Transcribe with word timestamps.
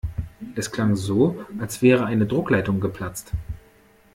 Es 0.55 0.71
klang 0.71 0.95
so, 0.95 1.45
als 1.59 1.83
wäre 1.83 2.07
eine 2.07 2.25
Druckleitung 2.25 2.79
geplatzt. 2.79 3.33